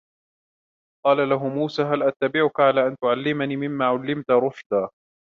قَالَ 1.05 1.29
لَهُ 1.29 1.47
مُوسَى 1.47 1.81
هَلْ 1.81 2.03
أَتَّبِعُكَ 2.03 2.59
عَلَى 2.59 2.87
أَنْ 2.87 2.95
تُعَلِّمَنِ 3.01 3.57
مِمَّا 3.57 3.85
عُلِّمْتَ 3.85 4.31
رُشْدًا 4.31 4.89